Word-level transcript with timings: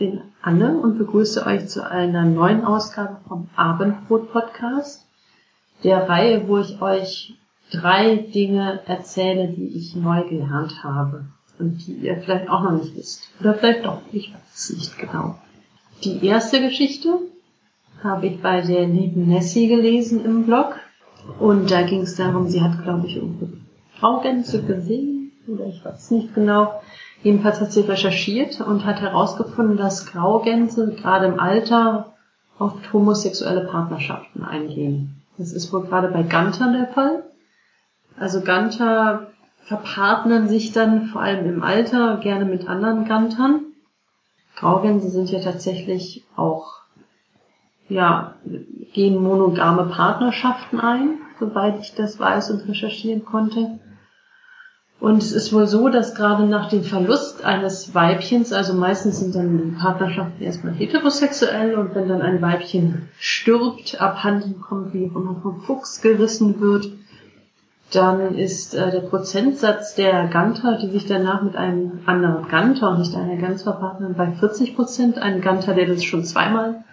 Bin 0.00 0.22
Anne 0.40 0.78
und 0.78 0.96
begrüße 0.96 1.44
euch 1.44 1.68
zu 1.68 1.86
einer 1.86 2.24
neuen 2.24 2.64
Ausgabe 2.64 3.18
vom 3.28 3.50
Abendbrot 3.54 4.32
Podcast, 4.32 5.06
der 5.84 6.08
Reihe, 6.08 6.48
wo 6.48 6.56
ich 6.56 6.80
euch 6.80 7.34
drei 7.70 8.16
Dinge 8.16 8.80
erzähle, 8.86 9.48
die 9.48 9.76
ich 9.76 9.94
neu 9.94 10.26
gelernt 10.26 10.82
habe 10.82 11.26
und 11.58 11.86
die 11.86 11.92
ihr 11.96 12.16
vielleicht 12.16 12.48
auch 12.48 12.62
noch 12.62 12.82
nicht 12.82 12.96
wisst. 12.96 13.28
Oder 13.40 13.52
vielleicht 13.52 13.84
doch, 13.84 14.00
ich 14.10 14.32
weiß 14.32 14.40
es 14.54 14.70
nicht 14.70 14.98
genau. 14.98 15.36
Die 16.02 16.26
erste 16.26 16.62
Geschichte 16.62 17.18
habe 18.02 18.28
ich 18.28 18.40
bei 18.40 18.62
der 18.62 18.86
lieben 18.86 19.28
Nessie 19.28 19.68
gelesen 19.68 20.24
im 20.24 20.46
Blog 20.46 20.76
und 21.38 21.70
da 21.70 21.82
ging 21.82 22.00
es 22.00 22.16
darum, 22.16 22.48
sie 22.48 22.62
hat, 22.62 22.82
glaube 22.84 23.06
ich, 23.06 23.16
irgendwo 23.16 23.48
Traugänse 23.98 24.62
gesehen 24.62 25.32
oder 25.46 25.66
ich 25.66 25.84
weiß 25.84 26.10
nicht 26.12 26.34
genau. 26.34 26.80
Jedenfalls 27.22 27.60
hat 27.60 27.72
sie 27.72 27.80
recherchiert 27.80 28.60
und 28.60 28.86
hat 28.86 29.00
herausgefunden, 29.00 29.76
dass 29.76 30.06
Graugänse 30.06 30.94
gerade 30.94 31.26
im 31.26 31.38
Alter 31.38 32.14
oft 32.58 32.92
homosexuelle 32.92 33.66
Partnerschaften 33.66 34.42
eingehen. 34.42 35.22
Das 35.36 35.52
ist 35.52 35.72
wohl 35.72 35.82
gerade 35.82 36.08
bei 36.08 36.22
Ganter 36.22 36.72
der 36.72 36.88
Fall. 36.88 37.24
Also 38.18 38.40
Ganter 38.42 39.28
verpartnern 39.64 40.48
sich 40.48 40.72
dann 40.72 41.06
vor 41.06 41.22
allem 41.22 41.46
im 41.46 41.62
Alter 41.62 42.18
gerne 42.18 42.44
mit 42.44 42.68
anderen 42.68 43.06
Gantern. 43.06 43.60
Graugänse 44.56 45.10
sind 45.10 45.30
ja 45.30 45.40
tatsächlich 45.40 46.24
auch, 46.36 46.80
ja, 47.88 48.34
gehen 48.92 49.22
monogame 49.22 49.84
Partnerschaften 49.84 50.80
ein, 50.80 51.18
soweit 51.38 51.80
ich 51.80 51.94
das 51.94 52.18
weiß 52.18 52.50
und 52.50 52.68
recherchieren 52.68 53.24
konnte. 53.24 53.78
Und 55.00 55.22
es 55.22 55.32
ist 55.32 55.54
wohl 55.54 55.66
so, 55.66 55.88
dass 55.88 56.14
gerade 56.14 56.44
nach 56.44 56.68
dem 56.68 56.82
Verlust 56.84 57.42
eines 57.42 57.94
Weibchens, 57.94 58.52
also 58.52 58.74
meistens 58.74 59.18
sind 59.18 59.34
dann 59.34 59.76
Partnerschaften 59.80 60.42
erstmal 60.42 60.74
heterosexuell 60.74 61.74
und 61.74 61.94
wenn 61.94 62.06
dann 62.06 62.20
ein 62.20 62.42
Weibchen 62.42 63.08
stirbt, 63.18 63.98
abhanden 63.98 64.60
kommt, 64.60 64.92
wie 64.92 65.10
auch 65.10 65.16
immer 65.16 65.40
vom 65.42 65.62
Fuchs 65.62 66.02
gerissen 66.02 66.60
wird, 66.60 66.90
dann 67.92 68.36
ist 68.36 68.74
äh, 68.74 68.90
der 68.90 69.00
Prozentsatz 69.00 69.94
der 69.94 70.28
Ganter, 70.28 70.78
die 70.78 70.90
sich 70.90 71.06
danach 71.06 71.42
mit 71.42 71.56
einem 71.56 72.00
anderen 72.04 72.46
Ganter 72.48 72.90
und 72.90 72.98
nicht 72.98 73.16
einer 73.16 73.36
Gans 73.36 73.62
verpartnern, 73.62 74.14
bei 74.14 74.30
40 74.30 74.76
Prozent. 74.76 75.18
Ein 75.18 75.40
Ganter, 75.40 75.74
der 75.74 75.86
das 75.86 76.04
schon 76.04 76.24
zweimal 76.24 76.84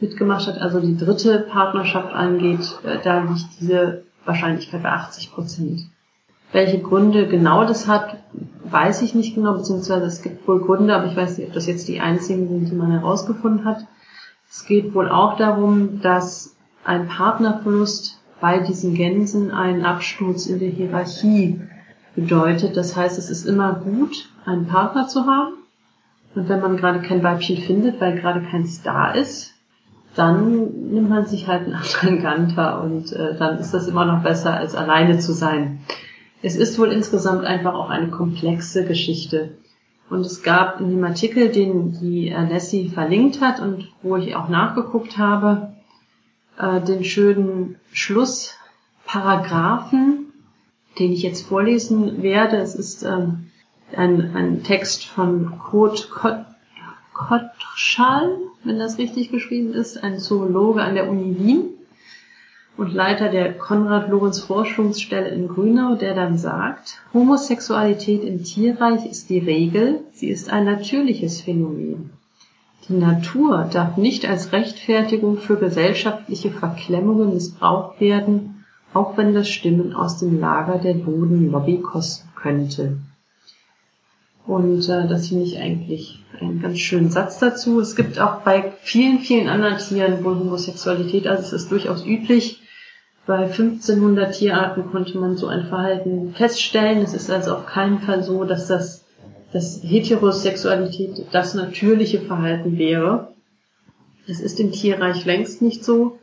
mitgemacht 0.00 0.46
hat, 0.46 0.58
also 0.58 0.80
die 0.80 0.96
dritte 0.96 1.38
Partnerschaft 1.38 2.12
angeht, 2.12 2.78
äh, 2.84 2.98
da 3.02 3.22
liegt 3.22 3.60
diese 3.60 4.02
Wahrscheinlichkeit 4.26 4.82
bei 4.82 4.90
80 4.90 5.32
Prozent. 5.32 5.80
Welche 6.54 6.78
Gründe 6.78 7.26
genau 7.26 7.64
das 7.64 7.88
hat, 7.88 8.16
weiß 8.62 9.02
ich 9.02 9.12
nicht 9.12 9.34
genau, 9.34 9.54
beziehungsweise 9.54 10.06
es 10.06 10.22
gibt 10.22 10.46
wohl 10.46 10.60
Gründe, 10.60 10.94
aber 10.94 11.06
ich 11.06 11.16
weiß 11.16 11.36
nicht, 11.36 11.48
ob 11.48 11.52
das 11.54 11.66
jetzt 11.66 11.88
die 11.88 12.00
einzigen 12.00 12.48
sind, 12.48 12.70
die 12.70 12.76
man 12.76 12.92
herausgefunden 12.92 13.64
hat. 13.64 13.84
Es 14.48 14.64
geht 14.64 14.94
wohl 14.94 15.08
auch 15.08 15.36
darum, 15.36 16.00
dass 16.00 16.54
ein 16.84 17.08
Partnerverlust 17.08 18.20
bei 18.40 18.60
diesen 18.60 18.94
Gänsen 18.94 19.50
einen 19.50 19.84
Absturz 19.84 20.46
in 20.46 20.60
der 20.60 20.68
Hierarchie 20.68 21.60
bedeutet. 22.14 22.76
Das 22.76 22.94
heißt, 22.94 23.18
es 23.18 23.30
ist 23.30 23.46
immer 23.48 23.72
gut, 23.72 24.28
einen 24.46 24.68
Partner 24.68 25.08
zu 25.08 25.26
haben. 25.26 25.54
Und 26.36 26.48
wenn 26.48 26.60
man 26.60 26.76
gerade 26.76 27.00
kein 27.02 27.24
Weibchen 27.24 27.56
findet, 27.56 28.00
weil 28.00 28.20
gerade 28.20 28.42
keins 28.42 28.80
da 28.80 29.10
ist, 29.10 29.54
dann 30.14 30.92
nimmt 30.92 31.10
man 31.10 31.26
sich 31.26 31.48
halt 31.48 31.64
einen 31.64 31.74
anderen 31.74 32.22
Ganter 32.22 32.80
und 32.80 33.12
äh, 33.12 33.36
dann 33.36 33.58
ist 33.58 33.74
das 33.74 33.88
immer 33.88 34.04
noch 34.04 34.22
besser, 34.22 34.54
als 34.54 34.76
alleine 34.76 35.18
zu 35.18 35.32
sein. 35.32 35.80
Es 36.44 36.54
ist 36.56 36.78
wohl 36.78 36.92
insgesamt 36.92 37.46
einfach 37.46 37.72
auch 37.72 37.88
eine 37.88 38.10
komplexe 38.10 38.84
Geschichte. 38.84 39.56
Und 40.10 40.26
es 40.26 40.42
gab 40.42 40.78
in 40.78 40.90
dem 40.90 41.02
Artikel, 41.02 41.48
den 41.48 41.98
die 41.98 42.28
Nessie 42.28 42.90
verlinkt 42.90 43.40
hat 43.40 43.60
und 43.60 43.90
wo 44.02 44.16
ich 44.16 44.36
auch 44.36 44.50
nachgeguckt 44.50 45.16
habe, 45.16 45.72
äh, 46.58 46.82
den 46.82 47.02
schönen 47.02 47.76
Schlussparagraphen, 47.92 50.34
den 50.98 51.12
ich 51.12 51.22
jetzt 51.22 51.46
vorlesen 51.46 52.22
werde. 52.22 52.58
Es 52.58 52.74
ist 52.74 53.04
ähm, 53.04 53.46
ein, 53.96 54.36
ein 54.36 54.64
Text 54.64 55.06
von 55.06 55.58
Kurt 55.58 56.10
Kottschal, 57.14 58.36
wenn 58.64 58.78
das 58.78 58.98
richtig 58.98 59.30
geschrieben 59.30 59.72
ist, 59.72 60.04
ein 60.04 60.18
Zoologe 60.18 60.82
an 60.82 60.94
der 60.94 61.08
Uni 61.08 61.38
Wien 61.38 61.70
und 62.76 62.92
Leiter 62.92 63.28
der 63.28 63.52
Konrad-Lorenz-Forschungsstelle 63.54 65.28
in 65.28 65.48
Grünau, 65.48 65.94
der 65.94 66.14
dann 66.14 66.38
sagt, 66.38 67.00
Homosexualität 67.12 68.24
im 68.24 68.42
Tierreich 68.42 69.06
ist 69.06 69.30
die 69.30 69.38
Regel, 69.38 70.00
sie 70.12 70.28
ist 70.28 70.50
ein 70.50 70.64
natürliches 70.64 71.40
Phänomen. 71.40 72.10
Die 72.88 72.94
Natur 72.94 73.68
darf 73.72 73.96
nicht 73.96 74.26
als 74.28 74.52
Rechtfertigung 74.52 75.38
für 75.38 75.56
gesellschaftliche 75.56 76.50
Verklemmungen 76.50 77.32
missbraucht 77.32 78.00
werden, 78.00 78.64
auch 78.92 79.16
wenn 79.16 79.34
das 79.34 79.48
Stimmen 79.48 79.94
aus 79.94 80.18
dem 80.18 80.38
Lager 80.38 80.78
der 80.78 80.94
Bodenlobby 80.94 81.80
kosten 81.80 82.28
könnte. 82.34 82.98
Und 84.46 84.88
äh, 84.88 85.08
das 85.08 85.28
finde 85.28 85.44
ich 85.44 85.58
eigentlich 85.58 86.22
einen 86.38 86.60
ganz 86.60 86.78
schönen 86.78 87.10
Satz 87.10 87.38
dazu. 87.38 87.80
Es 87.80 87.96
gibt 87.96 88.18
auch 88.18 88.42
bei 88.42 88.72
vielen, 88.82 89.20
vielen 89.20 89.48
anderen 89.48 89.78
Tieren 89.78 90.22
wohl 90.22 90.38
Homosexualität, 90.38 91.26
also 91.26 91.42
es 91.42 91.52
ist 91.52 91.70
durchaus 91.70 92.04
üblich, 92.04 92.60
bei 93.26 93.46
1500 93.46 94.34
Tierarten 94.34 94.90
konnte 94.90 95.18
man 95.18 95.36
so 95.36 95.46
ein 95.46 95.66
Verhalten 95.66 96.34
feststellen. 96.34 97.02
Es 97.02 97.14
ist 97.14 97.30
also 97.30 97.54
auf 97.54 97.66
keinen 97.66 98.00
Fall 98.00 98.22
so, 98.22 98.44
dass 98.44 98.66
das, 98.66 99.04
dass 99.52 99.80
Heterosexualität 99.82 101.26
das 101.32 101.54
natürliche 101.54 102.20
Verhalten 102.20 102.76
wäre. 102.76 103.28
Es 104.28 104.40
ist 104.40 104.60
im 104.60 104.72
Tierreich 104.72 105.24
längst 105.24 105.62
nicht 105.62 105.84
so. 105.84 106.18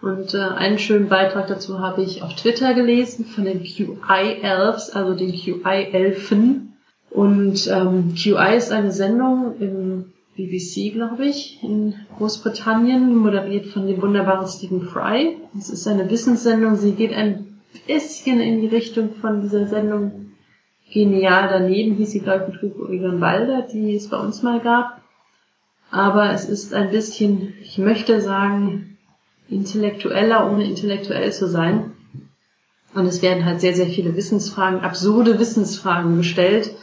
Und 0.00 0.34
äh, 0.34 0.38
einen 0.38 0.78
schönen 0.78 1.08
Beitrag 1.08 1.48
dazu 1.48 1.80
habe 1.80 2.02
ich 2.02 2.22
auf 2.22 2.34
Twitter 2.34 2.74
gelesen 2.74 3.24
von 3.24 3.44
den 3.44 3.62
QI-Elves, 3.62 4.90
also 4.90 5.14
den 5.14 5.32
QI-Elfen. 5.32 6.76
Und 7.10 7.68
ähm, 7.68 8.14
QI 8.14 8.56
ist 8.56 8.70
eine 8.70 8.92
Sendung 8.92 9.56
im 9.60 10.13
BBC, 10.36 10.92
glaube 10.92 11.26
ich, 11.26 11.62
in 11.62 11.94
Großbritannien, 12.18 13.14
moderiert 13.14 13.66
von 13.66 13.86
dem 13.86 14.02
wunderbaren 14.02 14.48
Stephen 14.48 14.82
Fry. 14.82 15.36
Es 15.56 15.70
ist 15.70 15.86
eine 15.86 16.10
Wissenssendung, 16.10 16.76
sie 16.76 16.92
geht 16.92 17.12
ein 17.12 17.60
bisschen 17.86 18.40
in 18.40 18.60
die 18.60 18.66
Richtung 18.66 19.14
von 19.14 19.42
dieser 19.42 19.66
Sendung 19.66 20.32
Genial 20.90 21.48
daneben, 21.48 21.96
hieß 21.96 22.10
sie, 22.10 22.20
glaube 22.20 22.52
ich, 22.52 22.62
mit 22.62 22.74
Egon 22.90 23.20
Walder, 23.20 23.62
die 23.62 23.94
es 23.94 24.08
bei 24.08 24.18
uns 24.18 24.42
mal 24.42 24.60
gab. 24.60 25.00
Aber 25.90 26.30
es 26.30 26.44
ist 26.44 26.74
ein 26.74 26.90
bisschen, 26.90 27.54
ich 27.62 27.78
möchte 27.78 28.20
sagen, 28.20 28.98
intellektueller, 29.48 30.50
ohne 30.50 30.64
intellektuell 30.64 31.32
zu 31.32 31.48
sein. 31.48 31.92
Und 32.94 33.06
es 33.06 33.22
werden 33.22 33.44
halt 33.44 33.60
sehr, 33.60 33.74
sehr 33.74 33.86
viele 33.86 34.16
Wissensfragen, 34.16 34.80
absurde 34.80 35.38
Wissensfragen 35.38 36.16
gestellt, 36.16 36.74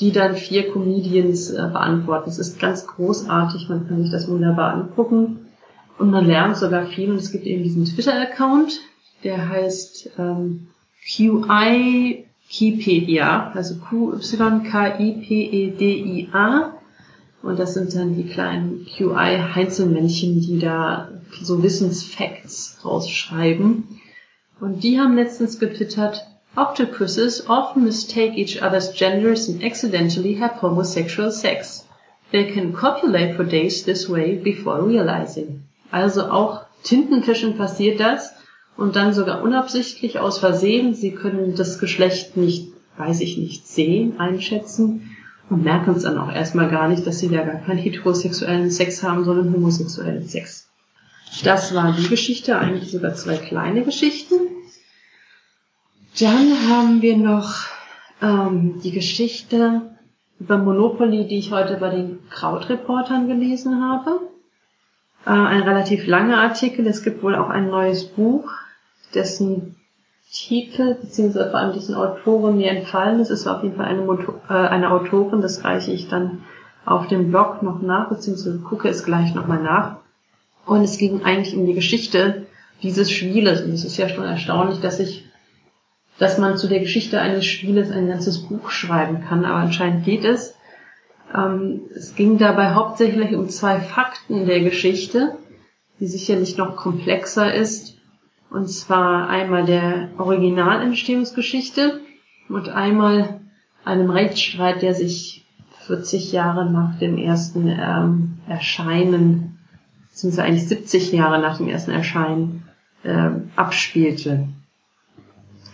die 0.00 0.12
dann 0.12 0.34
vier 0.36 0.72
Comedians 0.72 1.50
äh, 1.50 1.68
beantworten. 1.72 2.28
Es 2.28 2.38
ist 2.38 2.58
ganz 2.60 2.86
großartig, 2.86 3.68
man 3.68 3.88
kann 3.88 4.02
sich 4.02 4.10
das 4.10 4.28
wunderbar 4.28 4.74
angucken 4.74 5.46
und 5.98 6.10
man 6.10 6.26
lernt 6.26 6.56
sogar 6.56 6.86
viel. 6.86 7.10
Und 7.10 7.16
es 7.16 7.30
gibt 7.30 7.46
eben 7.46 7.62
diesen 7.62 7.84
Twitter-Account, 7.84 8.80
der 9.22 9.48
heißt 9.48 10.10
ähm, 10.18 10.68
QI 11.06 12.26
Kipedia, 12.48 13.52
also 13.54 13.76
Q-Y-K-I-P-E-D-I-A. 13.76 14.64
Und 17.42 17.58
das 17.58 17.74
sind 17.74 17.94
dann 17.94 18.14
die 18.16 18.24
kleinen 18.24 18.86
QI-Heinzelmännchen, 18.86 20.40
die 20.40 20.58
da 20.58 21.08
so 21.42 21.62
Wissensfacts 21.62 22.78
rausschreiben. 22.84 24.00
Und 24.60 24.82
die 24.82 24.98
haben 24.98 25.16
letztens 25.16 25.58
getwittert, 25.58 26.26
Octopuses 26.56 27.48
often 27.48 27.84
mistake 27.84 28.34
each 28.36 28.62
other's 28.62 28.92
genders 28.92 29.48
and 29.48 29.62
accidentally 29.64 30.34
have 30.34 30.60
homosexual 30.60 31.32
sex. 31.32 31.84
They 32.30 32.52
can 32.52 32.72
copulate 32.72 33.36
for 33.36 33.44
days 33.44 33.84
this 33.84 34.08
way 34.08 34.36
before 34.36 34.82
realizing. 34.82 35.64
Also 35.90 36.30
auch 36.30 36.64
Tintenfischen 36.84 37.56
passiert 37.56 37.98
das 37.98 38.34
und 38.76 38.94
dann 38.94 39.12
sogar 39.12 39.42
unabsichtlich 39.42 40.18
aus 40.18 40.38
Versehen. 40.38 40.94
Sie 40.94 41.12
können 41.12 41.56
das 41.56 41.78
Geschlecht 41.78 42.36
nicht, 42.36 42.68
weiß 42.96 43.20
ich 43.20 43.38
nicht, 43.38 43.66
sehen, 43.66 44.20
einschätzen 44.20 45.16
und 45.50 45.64
merken 45.64 45.94
es 45.96 46.02
dann 46.04 46.18
auch 46.18 46.32
erstmal 46.32 46.70
gar 46.70 46.88
nicht, 46.88 47.06
dass 47.06 47.18
sie 47.18 47.28
da 47.28 47.42
gar 47.44 47.60
keinen 47.60 47.78
heterosexuellen 47.78 48.70
Sex 48.70 49.02
haben, 49.02 49.24
sondern 49.24 49.52
homosexuellen 49.52 50.28
Sex. 50.28 50.68
Das 51.42 51.74
war 51.74 51.92
die 51.92 52.08
Geschichte, 52.08 52.58
eigentlich 52.58 52.92
sogar 52.92 53.14
zwei 53.14 53.36
kleine 53.36 53.82
Geschichten. 53.82 54.23
Dann 56.20 56.68
haben 56.68 57.02
wir 57.02 57.16
noch 57.16 57.54
ähm, 58.22 58.80
die 58.82 58.92
Geschichte 58.92 59.82
über 60.38 60.58
Monopoly, 60.58 61.26
die 61.26 61.38
ich 61.38 61.50
heute 61.50 61.76
bei 61.76 61.90
den 61.90 62.18
Krautreportern 62.30 63.26
gelesen 63.26 63.82
habe. 63.82 64.20
Äh, 65.26 65.30
ein 65.30 65.62
relativ 65.62 66.06
langer 66.06 66.38
Artikel. 66.38 66.86
Es 66.86 67.02
gibt 67.02 67.22
wohl 67.22 67.34
auch 67.34 67.48
ein 67.48 67.68
neues 67.68 68.04
Buch, 68.04 68.50
dessen 69.14 69.76
Titel 70.32 70.94
beziehungsweise 70.94 71.50
vor 71.50 71.60
allem 71.60 71.72
diesen 71.72 71.94
Autoren 71.94 72.56
mir 72.56 72.70
entfallen 72.70 73.20
ist. 73.20 73.30
Es 73.30 73.46
war 73.46 73.58
auf 73.58 73.62
jeden 73.62 73.76
Fall 73.76 73.86
eine, 73.86 74.02
Moto 74.02 74.34
äh, 74.48 74.52
eine 74.52 74.90
Autorin, 74.90 75.40
das 75.40 75.64
reiche 75.64 75.92
ich 75.92 76.08
dann 76.08 76.42
auf 76.84 77.06
dem 77.06 77.30
Blog 77.30 77.62
noch 77.62 77.80
nach, 77.80 78.08
beziehungsweise 78.08 78.58
gucke 78.58 78.88
es 78.88 79.04
gleich 79.04 79.34
nochmal 79.34 79.62
nach. 79.62 79.96
Und 80.66 80.82
es 80.82 80.98
ging 80.98 81.22
eigentlich 81.24 81.56
um 81.56 81.66
die 81.66 81.74
Geschichte 81.74 82.46
dieses 82.82 83.10
Spieles. 83.10 83.62
Und 83.62 83.72
es 83.72 83.84
ist 83.84 83.96
ja 83.96 84.08
schon 84.08 84.24
erstaunlich, 84.24 84.80
dass 84.80 84.98
ich, 84.98 85.23
dass 86.18 86.38
man 86.38 86.56
zu 86.56 86.68
der 86.68 86.80
Geschichte 86.80 87.20
eines 87.20 87.44
Spieles 87.44 87.90
ein 87.90 88.08
ganzes 88.08 88.46
Buch 88.46 88.70
schreiben 88.70 89.24
kann, 89.28 89.44
aber 89.44 89.58
anscheinend 89.58 90.04
geht 90.04 90.24
es. 90.24 90.54
Ähm, 91.34 91.82
es 91.94 92.14
ging 92.14 92.38
dabei 92.38 92.74
hauptsächlich 92.74 93.34
um 93.34 93.48
zwei 93.48 93.80
Fakten 93.80 94.46
der 94.46 94.60
Geschichte, 94.60 95.36
die 95.98 96.06
sicherlich 96.06 96.56
noch 96.56 96.76
komplexer 96.76 97.52
ist. 97.52 97.98
Und 98.50 98.68
zwar 98.68 99.28
einmal 99.28 99.64
der 99.64 100.10
Originalentstehungsgeschichte 100.18 102.00
und 102.48 102.68
einmal 102.68 103.40
einem 103.84 104.10
Rechtsstreit, 104.10 104.82
der 104.82 104.94
sich 104.94 105.44
40 105.86 106.32
Jahre 106.32 106.70
nach 106.70 106.98
dem 106.98 107.18
ersten 107.18 107.68
ähm, 107.68 108.38
Erscheinen, 108.48 109.58
beziehungsweise 110.08 110.46
eigentlich 110.46 110.68
70 110.68 111.12
Jahre 111.12 111.40
nach 111.40 111.58
dem 111.58 111.68
ersten 111.68 111.90
Erscheinen, 111.90 112.62
äh, 113.02 113.30
abspielte. 113.56 114.48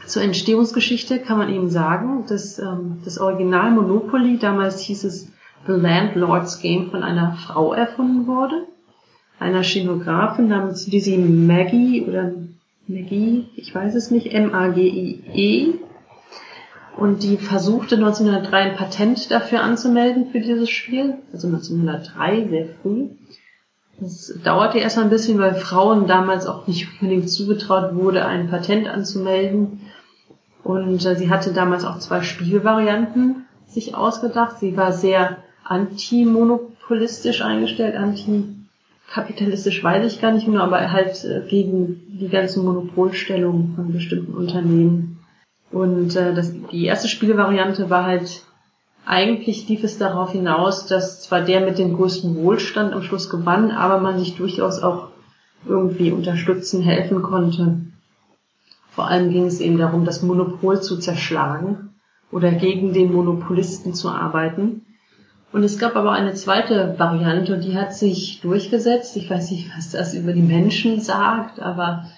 Zur 0.06 0.23
Entstehungsgeschichte 0.23 1.19
kann 1.19 1.38
man 1.38 1.52
eben 1.52 1.70
sagen, 1.70 2.25
dass 2.29 2.58
ähm, 2.58 2.99
das 3.05 3.19
Original 3.19 3.70
Monopoly, 3.70 4.38
damals 4.38 4.81
hieß 4.81 5.05
es 5.05 5.29
The 5.67 5.73
Landlord's 5.73 6.61
Game, 6.61 6.91
von 6.91 7.02
einer 7.02 7.35
Frau 7.35 7.73
erfunden 7.75 8.26
wurde, 8.26 8.67
einer 9.38 9.62
Szenografin 9.62 10.49
namens 10.49 10.87
Lizzie 10.87 11.19
Maggie 11.19 12.02
oder 12.06 12.32
Maggie, 12.87 13.49
ich 13.55 13.75
weiß 13.75 13.94
es 13.94 14.11
nicht, 14.11 14.32
M-A-G-I-E, 14.32 15.75
und 16.97 17.23
die 17.23 17.37
versuchte 17.37 17.94
1903 17.94 18.56
ein 18.58 18.76
Patent 18.76 19.31
dafür 19.31 19.62
anzumelden 19.62 20.31
für 20.31 20.41
dieses 20.41 20.69
Spiel, 20.69 21.14
also 21.32 21.47
1903, 21.47 22.49
sehr 22.49 22.67
früh. 22.82 23.08
Das 24.00 24.35
dauerte 24.44 24.79
erst 24.79 24.99
ein 24.99 25.11
bisschen, 25.11 25.38
weil 25.38 25.55
Frauen 25.55 26.06
damals 26.06 26.47
auch 26.47 26.67
nicht 26.67 26.88
unbedingt 27.00 27.31
zugetraut 27.31 27.94
wurde, 27.94 28.26
ein 28.26 28.49
Patent 28.50 28.88
anzumelden. 28.88 29.81
Und 30.62 31.05
äh, 31.05 31.17
sie 31.17 31.31
hatte 31.31 31.53
damals 31.53 31.85
auch 31.85 31.99
zwei 31.99 32.23
Spielvarianten 32.23 33.47
sich 33.67 33.95
ausgedacht. 33.95 34.59
Sie 34.59 34.77
war 34.77 34.93
sehr 34.93 35.39
antimonopolistisch 35.65 37.43
eingestellt, 37.43 37.95
antikapitalistisch 37.97 39.83
weiß 39.83 40.12
ich 40.12 40.21
gar 40.21 40.33
nicht 40.33 40.49
mehr, 40.49 40.62
aber 40.62 40.91
halt 40.91 41.25
äh, 41.25 41.43
gegen 41.49 42.01
die 42.09 42.29
ganzen 42.29 42.65
Monopolstellungen 42.65 43.75
von 43.75 43.93
bestimmten 43.93 44.35
Unternehmen. 44.35 45.21
Und 45.71 46.17
äh, 46.17 46.35
das, 46.35 46.53
die 46.73 46.87
erste 46.87 47.09
Spielvariante 47.09 47.89
war 47.91 48.05
halt, 48.05 48.43
eigentlich 49.07 49.69
lief 49.69 49.83
es 49.85 49.99
darauf 49.99 50.33
hinaus, 50.33 50.87
dass 50.87 51.23
zwar 51.23 51.41
der 51.41 51.61
mit 51.61 51.79
dem 51.79 51.97
größten 51.97 52.37
Wohlstand 52.37 52.93
am 52.93 53.03
Schluss 53.03 53.31
gewann, 53.31 53.71
aber 53.71 53.99
man 54.01 54.19
sich 54.19 54.37
durchaus 54.37 54.83
auch 54.83 55.09
irgendwie 55.67 56.11
unterstützen, 56.11 56.83
helfen 56.83 57.23
konnte. 57.23 57.81
Vor 59.00 59.08
allem 59.08 59.31
ging 59.31 59.47
es 59.47 59.61
eben 59.61 59.79
darum, 59.79 60.05
das 60.05 60.20
Monopol 60.20 60.82
zu 60.82 60.99
zerschlagen 60.99 61.94
oder 62.31 62.52
gegen 62.52 62.93
den 62.93 63.11
Monopolisten 63.14 63.94
zu 63.94 64.11
arbeiten. 64.11 64.82
Und 65.55 65.64
es 65.64 65.79
gab 65.79 65.97
aber 65.97 66.12
eine 66.12 66.35
zweite 66.35 66.97
Variante, 66.99 67.56
die 67.56 67.79
hat 67.79 67.94
sich 67.94 68.43
durchgesetzt. 68.43 69.17
Ich 69.17 69.31
weiß 69.31 69.52
nicht, 69.52 69.70
was 69.75 69.91
das 69.93 70.12
über 70.12 70.35
die 70.35 70.43
Menschen 70.43 71.00
sagt, 71.00 71.61
aber 71.61 72.11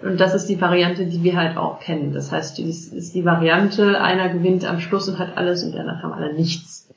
und 0.00 0.20
das 0.20 0.32
ist 0.36 0.46
die 0.46 0.60
Variante, 0.60 1.06
die 1.06 1.24
wir 1.24 1.34
halt 1.34 1.56
auch 1.56 1.80
kennen. 1.80 2.12
Das 2.12 2.30
heißt, 2.30 2.60
es 2.60 2.86
ist 2.86 3.16
die 3.16 3.24
Variante, 3.24 4.00
einer 4.00 4.28
gewinnt 4.28 4.64
am 4.64 4.78
Schluss 4.78 5.08
und 5.08 5.18
hat 5.18 5.36
alles 5.36 5.64
und 5.64 5.76
anderen 5.76 6.04
haben 6.04 6.12
alle 6.12 6.34
nichts. 6.34 6.88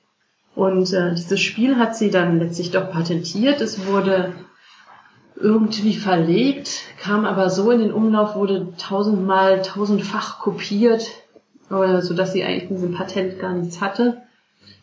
Und 0.54 0.94
äh, 0.94 1.16
dieses 1.16 1.40
Spiel 1.40 1.78
hat 1.78 1.96
sie 1.96 2.12
dann 2.12 2.38
letztlich 2.38 2.70
doch 2.70 2.92
patentiert. 2.92 3.60
Es 3.60 3.88
wurde 3.88 4.34
irgendwie 5.40 5.96
verlegt, 5.96 6.82
kam 7.00 7.26
aber 7.26 7.50
so 7.50 7.72
in 7.72 7.80
den 7.80 7.94
Umlauf, 7.94 8.36
wurde 8.36 8.74
tausendmal, 8.78 9.62
tausendfach 9.62 10.40
kopiert, 10.40 11.08
äh, 11.70 12.02
so 12.02 12.14
dass 12.14 12.34
sie 12.34 12.44
eigentlich 12.44 12.70
in 12.70 12.76
diesem 12.76 12.94
Patent 12.94 13.40
gar 13.40 13.54
nichts 13.54 13.82
hatte 13.82 14.22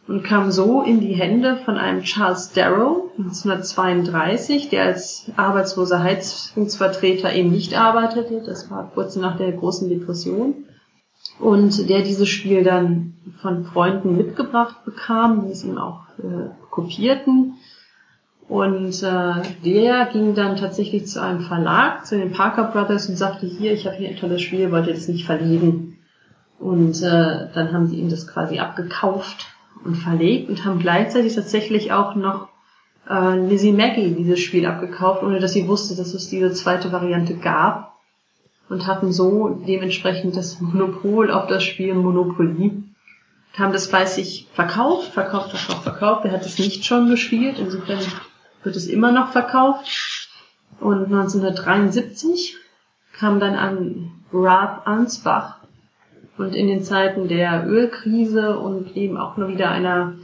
und 0.09 0.23
kam 0.23 0.51
so 0.51 0.83
in 0.83 1.01
die 1.01 1.15
Hände 1.15 1.57
von 1.65 1.77
einem 1.77 2.03
Charles 2.03 2.53
Darrow 2.53 3.11
1932, 3.19 4.69
der 4.69 4.85
als 4.85 5.31
arbeitsloser 5.37 6.03
Heizungsvertreter 6.03 7.33
eben 7.35 7.51
nicht 7.51 7.75
arbeitete. 7.75 8.43
Das 8.45 8.71
war 8.71 8.91
kurz 8.95 9.17
nach 9.17 9.37
der 9.37 9.53
großen 9.53 9.89
Depression. 9.89 10.65
Und 11.41 11.89
der 11.89 12.03
dieses 12.03 12.29
Spiel 12.29 12.63
dann 12.63 13.15
von 13.43 13.65
Freunden 13.65 14.17
mitgebracht 14.17 14.85
bekam, 14.85 15.47
die 15.47 15.53
es 15.53 15.65
ihm 15.65 15.77
auch 15.77 16.03
äh, 16.19 16.51
kopierten. 16.71 17.55
Und 18.49 19.03
äh, 19.03 19.43
der 19.65 20.07
ging 20.13 20.35
dann 20.35 20.57
tatsächlich 20.57 21.07
zu 21.07 21.21
einem 21.21 21.41
Verlag, 21.41 22.07
zu 22.07 22.17
den 22.17 22.33
Parker 22.33 22.65
Brothers 22.65 23.09
und 23.09 23.17
sagte, 23.17 23.47
hier, 23.47 23.73
ich 23.73 23.87
habe 23.87 23.97
hier 23.97 24.09
ein 24.09 24.17
tolles 24.17 24.43
Spiel, 24.43 24.71
wollt 24.71 24.87
ihr 24.87 24.95
das 24.95 25.09
nicht 25.09 25.27
verlegen? 25.27 25.99
Und 26.59 27.03
äh, 27.03 27.49
dann 27.55 27.73
haben 27.73 27.87
sie 27.89 27.97
ihm 27.97 28.09
das 28.09 28.29
quasi 28.29 28.61
abgekauft 28.61 29.47
und 29.85 29.97
verlegt 29.97 30.49
und 30.49 30.65
haben 30.65 30.79
gleichzeitig 30.79 31.35
tatsächlich 31.35 31.93
auch 31.93 32.15
noch 32.15 32.49
äh, 33.11 33.37
Lizzie 33.37 33.73
Maggie 33.73 34.15
dieses 34.15 34.41
Spiel 34.41 34.65
abgekauft, 34.65 35.23
ohne 35.23 35.41
dass 35.41 35.53
sie 35.53 35.67
wusste, 35.67 35.97
dass 35.97 36.15
es 36.15 36.29
diese 36.29 36.53
zweite 36.53 36.93
Variante 36.93 37.37
gab 37.37 37.97
und 38.69 38.87
hatten 38.87 39.13
so 39.13 39.61
dementsprechend 39.67 40.37
das 40.37 40.61
Monopol 40.61 41.31
auf 41.31 41.47
das 41.47 41.65
Spiel 41.65 41.95
Monopoly. 41.95 42.85
Haben 43.55 43.73
das 43.73 43.87
fleißig 43.87 44.49
verkauft, 44.53 45.13
verkauft, 45.13 45.51
verkauft, 45.51 45.83
verkauft. 45.83 46.21
Wer 46.25 46.33
hat 46.33 46.45
es 46.45 46.59
nicht 46.59 46.85
schon 46.85 47.09
gespielt? 47.09 47.59
Insofern 47.59 48.01
wird 48.67 48.77
es 48.77 48.89
immer 48.89 49.13
noch 49.13 49.31
verkauft. 49.31 50.29
Und 50.81 51.05
1973 51.07 52.57
kam 53.19 53.41
dann 53.41 53.55
an 53.55 54.11
Rath 54.31 54.87
Ansbach 54.87 55.61
und 56.37 56.55
in 56.55 56.67
den 56.67 56.83
Zeiten 56.83 57.29
der 57.29 57.67
Ölkrise 57.67 58.59
und 58.59 58.95
eben 58.95 59.17
auch 59.17 59.39
nur 59.39 59.49
wieder 59.49 59.71
einer 59.71 60.15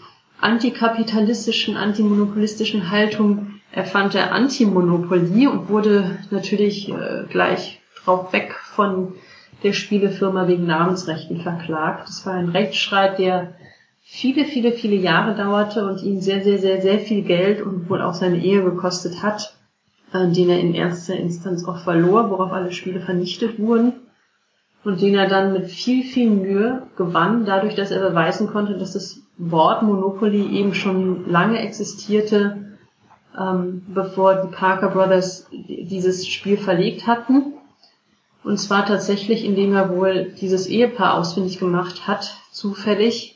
antikapitalistischen, 0.40 1.76
antimonopolistischen 1.76 2.90
Haltung 2.90 3.60
erfand 3.70 4.14
er 4.14 4.32
Antimonopolie 4.32 5.48
und 5.48 5.70
wurde 5.70 6.18
natürlich 6.30 6.90
äh, 6.90 7.24
gleich 7.30 7.80
drauf 8.04 8.32
weg 8.34 8.54
von 8.74 9.14
der 9.62 9.72
Spielefirma 9.72 10.48
wegen 10.48 10.66
Namensrechten 10.66 11.40
verklagt. 11.40 12.08
Das 12.08 12.26
war 12.26 12.34
ein 12.34 12.50
Rechtsstreit, 12.50 13.18
der 13.18 13.54
viele, 14.14 14.44
viele, 14.44 14.72
viele 14.72 14.96
Jahre 14.96 15.34
dauerte 15.34 15.86
und 15.86 16.02
ihm 16.02 16.20
sehr, 16.20 16.44
sehr, 16.44 16.58
sehr, 16.58 16.82
sehr 16.82 16.98
viel 16.98 17.22
Geld 17.22 17.62
und 17.62 17.88
wohl 17.88 18.02
auch 18.02 18.12
seine 18.12 18.44
Ehe 18.44 18.62
gekostet 18.62 19.22
hat, 19.22 19.56
äh, 20.12 20.30
den 20.30 20.50
er 20.50 20.60
in 20.60 20.74
erster 20.74 21.16
Instanz 21.16 21.64
auch 21.64 21.78
verlor, 21.78 22.28
worauf 22.28 22.52
alle 22.52 22.72
Spiele 22.72 23.00
vernichtet 23.00 23.58
wurden 23.58 23.94
und 24.84 25.00
den 25.00 25.14
er 25.14 25.30
dann 25.30 25.54
mit 25.54 25.70
viel, 25.70 26.04
viel 26.04 26.28
Mühe 26.28 26.82
gewann, 26.96 27.46
dadurch, 27.46 27.74
dass 27.74 27.90
er 27.90 28.06
beweisen 28.06 28.48
konnte, 28.48 28.76
dass 28.76 28.92
das 28.92 29.22
Wort 29.38 29.82
Monopoly 29.82 30.58
eben 30.58 30.74
schon 30.74 31.30
lange 31.30 31.60
existierte, 31.60 32.76
ähm, 33.38 33.82
bevor 33.94 34.42
die 34.42 34.54
Parker 34.54 34.90
Brothers 34.90 35.48
dieses 35.50 36.28
Spiel 36.28 36.58
verlegt 36.58 37.06
hatten. 37.06 37.54
Und 38.44 38.58
zwar 38.58 38.84
tatsächlich, 38.84 39.42
indem 39.46 39.74
er 39.74 39.88
wohl 39.88 40.34
dieses 40.38 40.66
Ehepaar 40.66 41.14
ausfindig 41.14 41.58
gemacht 41.58 42.06
hat, 42.06 42.36
zufällig, 42.50 43.31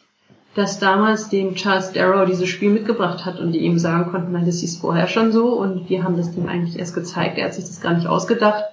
dass 0.57 0.79
damals 0.79 1.29
dem 1.29 1.55
Charles 1.55 1.93
Darrow 1.93 2.27
dieses 2.27 2.49
Spiel 2.49 2.71
mitgebracht 2.71 3.25
hat 3.25 3.39
und 3.39 3.53
die 3.53 3.61
ihm 3.61 3.79
sagen 3.79 4.11
konnten, 4.11 4.33
nein, 4.33 4.47
das 4.47 4.61
hieß 4.61 4.79
vorher 4.79 5.07
schon 5.07 5.31
so 5.31 5.49
und 5.53 5.89
wir 5.89 6.03
haben 6.03 6.17
das 6.17 6.35
dem 6.35 6.49
eigentlich 6.49 6.79
erst 6.79 6.95
gezeigt, 6.95 7.39
er 7.39 7.47
hat 7.47 7.55
sich 7.55 7.65
das 7.65 7.81
gar 7.81 7.95
nicht 7.95 8.07
ausgedacht 8.07 8.65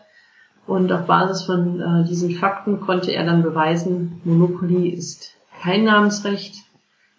und 0.65 0.91
auf 0.91 1.05
Basis 1.05 1.43
von 1.43 1.81
äh, 1.81 2.07
diesen 2.07 2.31
Fakten 2.31 2.79
konnte 2.79 3.11
er 3.11 3.25
dann 3.25 3.43
beweisen, 3.43 4.21
Monopoly 4.23 4.89
ist 4.89 5.33
kein 5.61 5.83
Namensrecht 5.83 6.55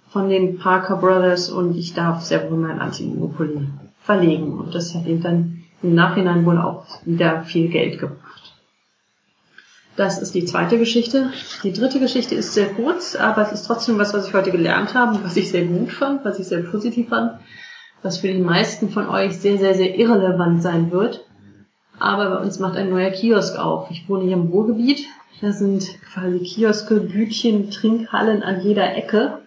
von 0.08 0.28
den 0.28 0.58
Parker 0.58 0.96
Brothers 0.96 1.50
und 1.50 1.76
ich 1.76 1.92
darf 1.92 2.22
sehr 2.22 2.50
wohl 2.50 2.58
mein 2.58 2.80
Anti-Monopoly 2.80 3.68
verlegen. 4.00 4.58
Und 4.58 4.74
das 4.74 4.94
hat 4.94 5.06
ihm 5.06 5.22
dann 5.22 5.64
im 5.82 5.94
Nachhinein 5.94 6.46
wohl 6.46 6.58
auch 6.58 6.86
wieder 7.04 7.42
viel 7.42 7.68
Geld 7.68 7.98
gebracht. 7.98 8.23
Das 9.96 10.20
ist 10.20 10.34
die 10.34 10.44
zweite 10.44 10.78
Geschichte. 10.78 11.32
Die 11.62 11.72
dritte 11.72 12.00
Geschichte 12.00 12.34
ist 12.34 12.54
sehr 12.54 12.66
kurz, 12.74 13.14
aber 13.14 13.42
es 13.42 13.52
ist 13.52 13.66
trotzdem 13.66 13.98
was, 13.98 14.12
was 14.12 14.26
ich 14.26 14.34
heute 14.34 14.50
gelernt 14.50 14.94
habe, 14.94 15.22
was 15.22 15.36
ich 15.36 15.50
sehr 15.50 15.64
gut 15.64 15.92
fand, 15.92 16.24
was 16.24 16.38
ich 16.38 16.46
sehr 16.46 16.62
positiv 16.62 17.10
fand, 17.10 17.38
was 18.02 18.18
für 18.18 18.28
die 18.28 18.40
meisten 18.40 18.90
von 18.90 19.08
euch 19.08 19.38
sehr, 19.38 19.58
sehr, 19.58 19.74
sehr 19.74 19.96
irrelevant 19.96 20.62
sein 20.62 20.90
wird 20.90 21.24
aber 21.98 22.30
bei 22.30 22.42
uns 22.42 22.58
macht 22.58 22.76
ein 22.76 22.90
neuer 22.90 23.10
Kiosk 23.10 23.58
auf. 23.58 23.90
Ich 23.90 24.08
wohne 24.08 24.24
hier 24.24 24.34
im 24.34 24.48
Ruhrgebiet. 24.48 25.06
Da 25.40 25.52
sind 25.52 25.86
quasi 26.12 26.40
Kioske, 26.40 27.00
Bütchen, 27.00 27.70
Trinkhallen 27.70 28.42
an 28.42 28.62
jeder 28.62 28.96
Ecke. 28.96 29.38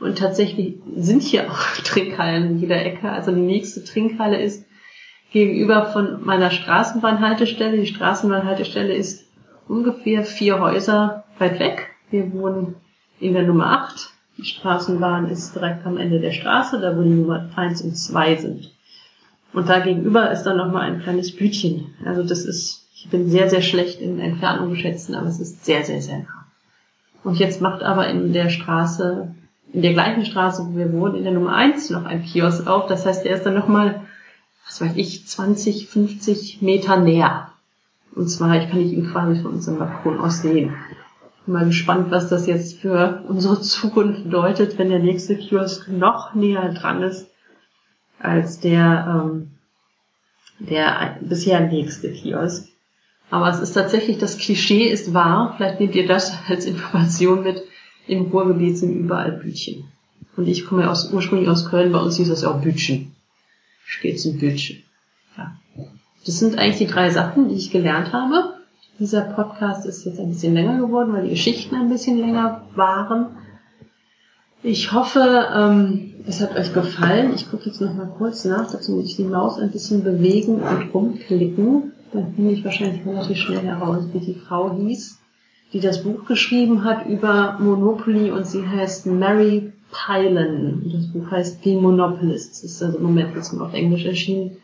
Und 0.00 0.18
tatsächlich 0.18 0.76
sind 0.96 1.22
hier 1.22 1.50
auch 1.50 1.58
Trinkhallen 1.84 2.48
an 2.48 2.58
jeder 2.58 2.84
Ecke. 2.84 3.10
Also 3.10 3.32
die 3.32 3.40
nächste 3.40 3.84
Trinkhalle 3.84 4.40
ist 4.40 4.66
gegenüber 5.32 5.86
von 5.86 6.24
meiner 6.24 6.50
Straßenbahnhaltestelle. 6.50 7.78
Die 7.78 7.86
Straßenbahnhaltestelle 7.86 8.94
ist 8.94 9.26
ungefähr 9.68 10.24
vier 10.24 10.60
Häuser 10.60 11.24
weit 11.38 11.58
weg. 11.58 11.88
Wir 12.10 12.32
wohnen 12.32 12.76
in 13.20 13.34
der 13.34 13.44
Nummer 13.44 13.84
8 13.84 14.10
Die 14.38 14.44
Straßenbahn 14.44 15.28
ist 15.28 15.54
direkt 15.54 15.86
am 15.86 15.98
Ende 15.98 16.20
der 16.20 16.32
Straße, 16.32 16.80
da 16.80 16.96
wo 16.96 17.02
die 17.02 17.10
Nummer 17.10 17.48
eins 17.56 17.82
und 17.82 17.96
zwei 17.96 18.36
sind. 18.36 18.72
Und 19.52 19.68
da 19.68 19.80
gegenüber 19.80 20.30
ist 20.30 20.44
dann 20.44 20.56
nochmal 20.56 20.90
ein 20.90 21.02
kleines 21.02 21.36
Bütchen. 21.36 21.94
Also 22.04 22.22
das 22.22 22.44
ist, 22.44 22.88
ich 22.94 23.10
bin 23.10 23.30
sehr, 23.30 23.50
sehr 23.50 23.62
schlecht 23.62 24.00
in 24.00 24.18
Entfernung 24.18 24.74
schätzen, 24.76 25.14
aber 25.14 25.28
es 25.28 25.40
ist 25.40 25.64
sehr, 25.64 25.84
sehr, 25.84 26.00
sehr 26.00 26.18
nah. 26.20 26.46
Und 27.22 27.38
jetzt 27.38 27.60
macht 27.60 27.82
aber 27.82 28.08
in 28.08 28.32
der 28.32 28.48
Straße, 28.48 29.34
in 29.72 29.82
der 29.82 29.92
gleichen 29.92 30.24
Straße, 30.24 30.66
wo 30.66 30.76
wir 30.76 30.92
wohnen, 30.92 31.16
in 31.16 31.24
der 31.24 31.34
Nummer 31.34 31.54
eins 31.54 31.90
noch 31.90 32.04
ein 32.04 32.24
Kiosk 32.24 32.66
auf. 32.66 32.86
Das 32.86 33.06
heißt, 33.06 33.24
der 33.24 33.36
ist 33.36 33.44
dann 33.44 33.54
nochmal, 33.54 34.00
was 34.66 34.80
weiß 34.80 34.92
ich, 34.96 35.26
20, 35.26 35.88
50 35.88 36.62
Meter 36.62 36.96
näher. 36.96 37.51
Und 38.14 38.28
zwar, 38.28 38.62
ich 38.62 38.68
kann 38.68 38.80
ihn 38.80 39.10
quasi 39.10 39.40
von 39.40 39.52
unserem 39.52 39.78
Balkon 39.78 40.18
aus 40.20 40.42
sehen. 40.42 40.74
Bin 41.46 41.54
mal 41.54 41.66
gespannt, 41.66 42.10
was 42.10 42.28
das 42.28 42.46
jetzt 42.46 42.80
für 42.80 43.24
unsere 43.26 43.60
Zukunft 43.60 44.24
bedeutet, 44.24 44.78
wenn 44.78 44.90
der 44.90 45.00
nächste 45.00 45.36
Kiosk 45.36 45.88
noch 45.88 46.34
näher 46.34 46.72
dran 46.72 47.02
ist 47.02 47.28
als 48.18 48.60
der, 48.60 49.24
ähm, 49.24 49.50
der 50.58 51.18
bisher 51.20 51.60
nächste 51.60 52.12
Kiosk. 52.12 52.68
Aber 53.30 53.48
es 53.48 53.60
ist 53.60 53.72
tatsächlich, 53.72 54.18
das 54.18 54.36
Klischee 54.36 54.84
ist 54.84 55.14
wahr. 55.14 55.54
Vielleicht 55.56 55.80
nehmt 55.80 55.94
ihr 55.94 56.06
das 56.06 56.32
als 56.48 56.66
Information 56.66 57.42
mit. 57.42 57.62
Im 58.06 58.26
Ruhrgebiet 58.26 58.76
sind 58.76 58.94
überall 58.94 59.32
Bütchen. 59.32 59.84
Und 60.36 60.48
ich 60.48 60.66
komme 60.66 60.90
aus, 60.90 61.12
ursprünglich 61.12 61.48
aus 61.48 61.68
Köln, 61.68 61.92
bei 61.92 61.98
uns 61.98 62.16
hieß 62.16 62.28
das 62.28 62.44
auch 62.44 62.60
Bütchen. 62.60 63.14
Steht's 63.84 64.24
ein 64.26 64.38
Bütchen. 64.38 64.82
Ja. 65.36 65.56
Das 66.24 66.38
sind 66.38 66.58
eigentlich 66.58 66.78
die 66.78 66.86
drei 66.86 67.10
Sachen, 67.10 67.48
die 67.48 67.56
ich 67.56 67.70
gelernt 67.70 68.12
habe. 68.12 68.54
Dieser 68.98 69.22
Podcast 69.22 69.86
ist 69.86 70.04
jetzt 70.04 70.20
ein 70.20 70.28
bisschen 70.28 70.54
länger 70.54 70.78
geworden, 70.78 71.12
weil 71.12 71.24
die 71.24 71.30
Geschichten 71.30 71.74
ein 71.74 71.88
bisschen 71.88 72.18
länger 72.18 72.62
waren. 72.76 73.26
Ich 74.62 74.92
hoffe, 74.92 75.48
ähm, 75.52 76.14
es 76.26 76.40
hat 76.40 76.56
euch 76.56 76.72
gefallen. 76.72 77.32
Ich 77.34 77.50
gucke 77.50 77.66
jetzt 77.66 77.80
noch 77.80 77.94
mal 77.94 78.12
kurz 78.16 78.44
nach. 78.44 78.70
Dazu 78.70 78.92
muss 78.92 79.06
ich 79.06 79.16
die 79.16 79.24
Maus 79.24 79.58
ein 79.58 79.72
bisschen 79.72 80.04
bewegen 80.04 80.60
und 80.60 80.94
rumklicken. 80.94 81.92
Dann 82.12 82.34
finde 82.34 82.52
ich 82.52 82.64
wahrscheinlich 82.64 83.04
relativ 83.04 83.38
schnell 83.38 83.62
heraus, 83.62 84.04
wie 84.12 84.20
die 84.20 84.34
Frau 84.34 84.76
hieß, 84.76 85.18
die 85.72 85.80
das 85.80 86.04
Buch 86.04 86.26
geschrieben 86.26 86.84
hat 86.84 87.06
über 87.06 87.56
Monopoly 87.58 88.30
und 88.30 88.46
sie 88.46 88.64
heißt 88.64 89.06
Mary 89.06 89.72
Pylan. 89.90 90.82
Das 90.92 91.06
Buch 91.08 91.30
heißt 91.30 91.64
The 91.64 91.74
Monopolist. 91.74 92.52
Das 92.52 92.64
ist 92.64 92.82
also 92.82 92.98
im 92.98 93.04
Moment 93.04 93.34
nur 93.52 93.66
auf 93.66 93.74
Englisch 93.74 94.04
erschienen. 94.04 94.58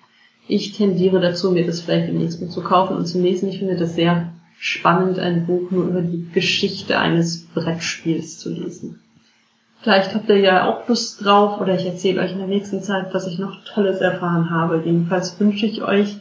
Ich 0.48 0.72
tendiere 0.72 1.20
dazu, 1.20 1.52
mir 1.52 1.66
das 1.66 1.82
vielleicht 1.82 2.08
demnächst 2.08 2.40
mal 2.40 2.48
zu 2.48 2.62
kaufen 2.62 2.96
und 2.96 3.06
zu 3.06 3.20
lesen. 3.20 3.50
Ich 3.50 3.58
finde 3.58 3.76
das 3.76 3.94
sehr 3.94 4.32
spannend, 4.58 5.18
ein 5.18 5.46
Buch 5.46 5.70
nur 5.70 5.84
über 5.84 6.00
die 6.00 6.26
Geschichte 6.32 6.98
eines 6.98 7.46
Brettspiels 7.48 8.38
zu 8.38 8.50
lesen. 8.50 9.00
Vielleicht 9.82 10.14
habt 10.14 10.28
ihr 10.28 10.38
ja 10.38 10.68
auch 10.68 10.88
Lust 10.88 11.24
drauf 11.24 11.60
oder 11.60 11.78
ich 11.78 11.86
erzähle 11.86 12.22
euch 12.22 12.32
in 12.32 12.38
der 12.38 12.48
nächsten 12.48 12.82
Zeit, 12.82 13.12
was 13.12 13.26
ich 13.26 13.38
noch 13.38 13.62
Tolles 13.64 14.00
erfahren 14.00 14.50
habe. 14.50 14.82
Jedenfalls 14.84 15.38
wünsche 15.38 15.66
ich 15.66 15.82
euch 15.82 16.16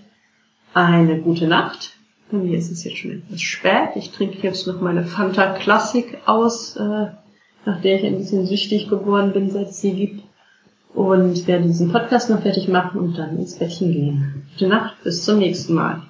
eine 0.73 1.19
gute 1.19 1.47
Nacht. 1.47 1.93
Bei 2.29 2.37
mir 2.37 2.57
ist 2.57 2.69
es 2.69 2.83
jetzt 2.83 2.97
schon 2.97 3.11
etwas 3.11 3.41
spät. 3.41 3.95
Ich 3.95 4.11
trinke 4.11 4.39
jetzt 4.45 4.67
noch 4.67 4.81
meine 4.81 5.05
Fanta 5.05 5.53
Classic 5.53 6.17
aus, 6.25 6.75
äh, 6.75 7.07
nach 7.65 7.81
der 7.81 7.95
ich 7.95 8.05
ein 8.05 8.17
bisschen 8.17 8.45
süchtig 8.45 8.89
geworden 8.89 9.31
bin, 9.31 9.49
seit 9.49 9.69
es 9.69 9.79
sie 9.79 9.93
gibt. 9.93 10.26
Und 10.93 11.47
werde 11.47 11.65
diesen 11.65 11.91
Podcast 11.91 12.29
noch 12.29 12.41
fertig 12.41 12.67
machen 12.67 12.99
und 12.99 13.17
dann 13.17 13.37
ins 13.37 13.59
Bettchen 13.59 13.91
gehen. 13.91 14.43
Gute 14.53 14.67
Nacht, 14.67 15.03
bis 15.03 15.23
zum 15.23 15.37
nächsten 15.37 15.73
Mal. 15.73 16.01